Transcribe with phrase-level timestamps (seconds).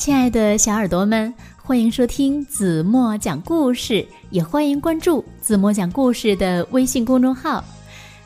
[0.00, 1.30] 亲爱的小耳朵们，
[1.62, 7.62] 欢迎收听子墨讲故事，也欢迎关注子墨讲故事的微信公众号。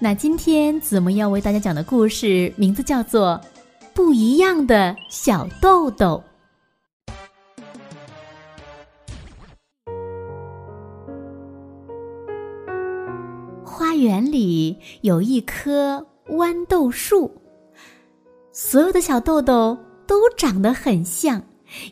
[0.00, 3.40] 那今天子墨要为大家讲的故事名字叫做
[3.94, 6.20] 《不一样的小豆豆》。
[13.64, 17.30] 花园里有一棵豌豆树，
[18.50, 21.40] 所有的小豆豆都长得很像，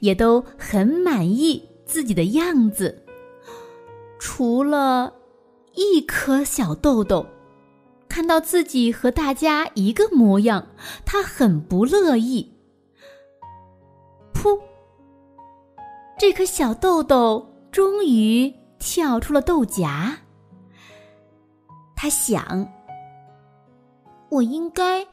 [0.00, 3.04] 也都很满意自己的样子，
[4.18, 5.12] 除了
[5.74, 7.26] 一颗小豆豆，
[8.08, 10.66] 看到自己和大家一个模样，
[11.04, 12.54] 他很不乐意。
[14.32, 14.58] 噗！
[16.18, 20.16] 这颗小豆豆终于跳出了豆荚。
[21.94, 22.66] 他想
[24.30, 25.06] ：“我应该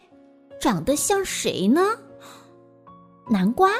[0.59, 1.81] 长得像谁呢？
[3.29, 3.71] 南瓜、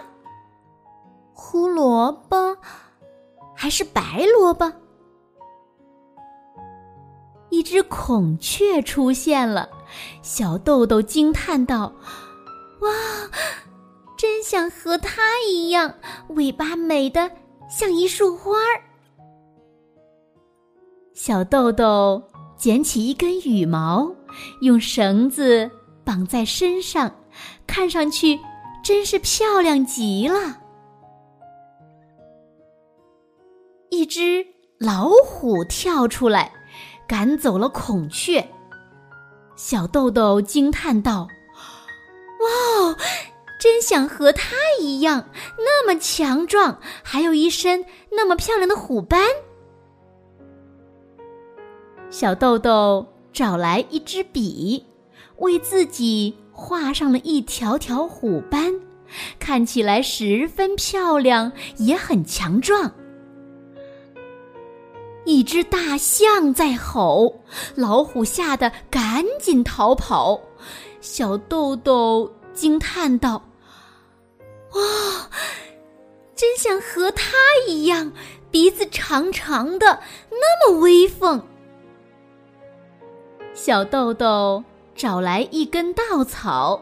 [1.33, 2.57] 胡萝卜，
[3.55, 4.71] 还是白萝卜？”
[7.49, 9.69] 一只孔雀出现了，
[10.21, 11.93] 小豆豆惊叹道
[12.81, 12.89] ：“哇，
[14.17, 15.95] 真想和它一样，
[16.29, 17.29] 尾巴美得
[17.69, 18.81] 像一束花儿。”
[21.13, 22.23] 小豆豆。
[22.55, 24.09] 捡起一根羽毛，
[24.61, 25.69] 用绳子
[26.05, 27.13] 绑在身上，
[27.67, 28.39] 看上去
[28.81, 30.61] 真是漂亮极了。
[33.93, 34.43] 一只
[34.79, 36.51] 老虎跳出来，
[37.07, 38.43] 赶走了孔雀。
[39.55, 41.27] 小豆豆惊叹道
[42.41, 42.97] ：“哇，
[43.59, 49.21] 真想和它一样，那么强壮，还有一身那么漂亮的虎斑。”
[52.09, 54.83] 小豆豆找来一支笔，
[55.37, 58.73] 为自己画上了一条条虎斑，
[59.37, 62.91] 看起来十分漂亮，也很强壮。
[65.25, 67.39] 一只大象在吼，
[67.75, 70.39] 老虎吓得赶紧逃跑。
[70.99, 73.41] 小豆豆惊叹道
[74.73, 75.29] ：“哇，
[76.35, 77.31] 真想和它
[77.67, 78.11] 一样，
[78.51, 81.41] 鼻子长长的，那么威风。”
[83.53, 84.63] 小豆豆
[84.95, 86.81] 找来一根稻草，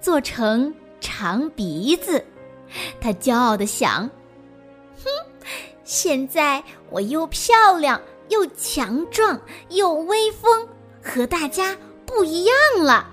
[0.00, 2.24] 做成长鼻子。
[3.00, 4.08] 他骄傲的想
[4.96, 5.04] ：“哼，
[5.92, 9.38] 现在我又漂亮又强壮
[9.68, 10.66] 又威风，
[11.02, 11.76] 和大家
[12.06, 13.06] 不一样了。”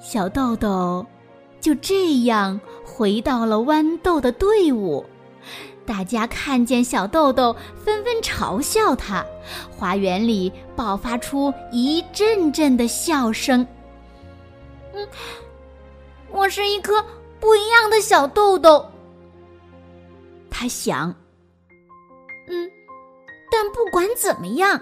[0.00, 1.04] 小豆豆
[1.60, 5.04] 就这样回到了豌豆的队伍。
[5.84, 7.54] 大家看见小豆豆，
[7.84, 9.22] 纷纷嘲笑他。
[9.70, 13.66] 花园里爆发出一阵阵的笑声。
[14.94, 15.06] 嗯，
[16.30, 17.04] 我是一颗
[17.38, 18.88] 不一样的小豆豆。
[20.62, 21.10] 他想。
[22.46, 22.70] 嗯，
[23.50, 24.80] 但不管怎么样，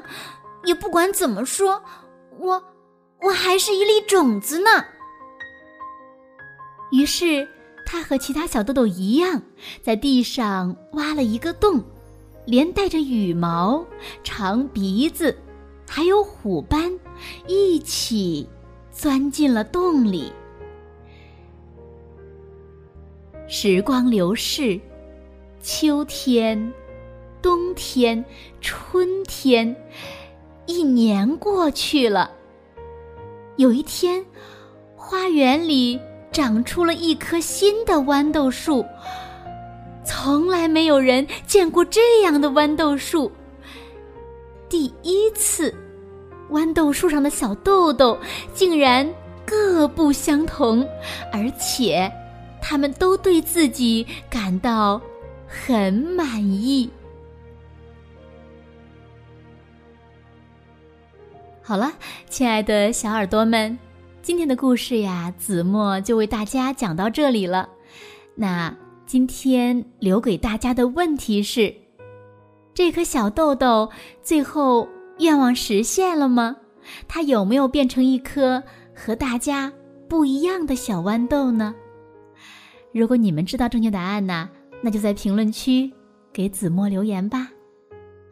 [0.67, 1.83] 也不管怎么说，
[2.39, 2.63] 我
[3.23, 4.85] 我还是一粒种子呢。
[6.93, 7.49] 于是。
[7.87, 9.43] 他和其他小豆豆一样，
[9.83, 11.83] 在地上挖了一个洞，
[12.47, 13.85] 连带着羽毛、
[14.23, 15.37] 长鼻子，
[15.89, 16.97] 还有虎斑，
[17.49, 18.49] 一起
[18.93, 20.33] 钻进了洞里。
[23.49, 24.81] 时光流逝，
[25.60, 26.72] 秋天、
[27.41, 28.25] 冬天、
[28.60, 29.75] 春天，
[30.66, 32.31] 一年过去了。
[33.56, 34.25] 有一天，
[34.97, 36.00] 花园里。
[36.32, 38.87] 长出了一棵新的豌豆树，
[40.04, 43.32] 从来没有人见过这样的豌豆树。
[44.69, 45.75] 第一次，
[46.50, 48.16] 豌豆树上的小豆豆
[48.54, 49.12] 竟然
[49.44, 50.88] 各不相同，
[51.32, 52.09] 而且，
[52.62, 55.03] 他们都对自己感到
[55.50, 56.88] 很满意。
[61.61, 61.92] 好了，
[62.28, 63.77] 亲爱的小耳朵们。
[64.22, 67.69] 今天的故事呀，子墨就为大家讲到这里了。
[68.36, 68.75] 那
[69.07, 71.75] 今天留给大家的问题是：
[72.72, 73.91] 这颗小豆豆
[74.22, 74.89] 最后
[75.19, 76.57] 愿望实现了吗？
[77.09, 78.63] 它有没有变成一颗
[78.95, 79.72] 和大家
[80.09, 81.75] 不一样的小豌豆呢？
[82.92, 84.48] 如果你们知道正确答案呢，
[84.82, 85.92] 那就在评论区
[86.32, 87.50] 给子墨留言吧。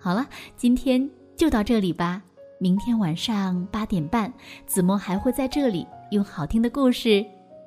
[0.01, 2.23] 好了，今天就到这里吧。
[2.61, 4.33] 明天晚上八点半，
[4.67, 7.25] 子墨还会在这里用好听的故事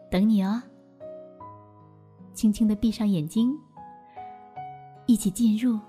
[0.09, 0.61] 等你哦。
[2.33, 3.57] 轻轻的闭上眼睛，
[5.05, 5.79] 一起进入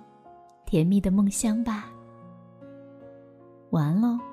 [0.66, 1.90] 甜蜜的梦乡吧。
[3.70, 4.31] 晚安喽。